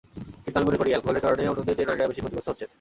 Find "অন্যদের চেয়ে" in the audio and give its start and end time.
1.51-1.89